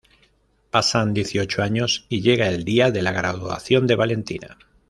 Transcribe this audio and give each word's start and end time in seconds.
Pasan 0.71 1.13
dieciocho 1.13 1.61
años, 1.61 2.07
y 2.09 2.21
llega 2.23 2.47
el 2.49 2.65
día 2.65 2.89
de 2.89 3.03
la 3.03 3.11
graduación 3.11 3.85
de 3.85 3.93
Valentina. 3.95 4.57